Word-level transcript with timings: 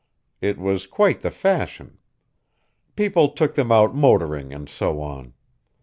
It 0.41 0.57
was 0.57 0.87
quite 0.87 1.21
the 1.21 1.29
fashion. 1.29 1.99
People 2.95 3.29
took 3.29 3.53
them 3.53 3.71
out 3.71 3.93
motoring 3.93 4.51
and 4.51 4.67
so 4.67 4.99
on. 4.99 5.35